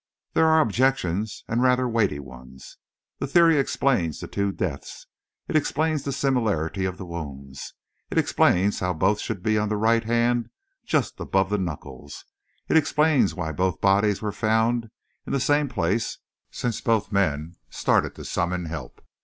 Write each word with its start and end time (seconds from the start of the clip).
"There 0.33 0.47
are 0.47 0.61
objections 0.61 1.43
and 1.47 1.61
rather 1.61 1.87
weighty 1.87 2.17
ones. 2.17 2.77
The 3.19 3.27
theory 3.27 3.59
explains 3.59 4.19
the 4.19 4.27
two 4.27 4.51
deaths, 4.51 5.05
it 5.47 5.55
explains 5.55 6.01
the 6.01 6.11
similarity 6.11 6.85
of 6.85 6.97
the 6.97 7.05
wounds, 7.05 7.75
it 8.09 8.17
explains 8.17 8.79
how 8.79 8.95
both 8.95 9.19
should 9.19 9.43
be 9.43 9.59
on 9.59 9.69
the 9.69 9.77
right 9.77 10.03
hand 10.03 10.49
just 10.85 11.19
above 11.19 11.51
the 11.51 11.59
knuckles, 11.59 12.25
it 12.67 12.77
explains 12.77 13.35
why 13.35 13.51
both 13.51 13.79
bodies 13.79 14.23
were 14.23 14.31
found 14.31 14.89
in 15.27 15.33
the 15.33 15.39
same 15.39 15.69
place 15.69 16.17
since 16.49 16.81
both 16.81 17.11
men 17.11 17.53
started 17.69 18.15
to 18.15 18.25
summon 18.25 18.65
help. 18.65 19.05